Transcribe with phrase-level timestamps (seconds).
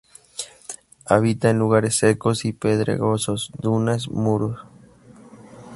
[1.05, 4.59] Habita en lugares secos y pedregosos, dunas, muros.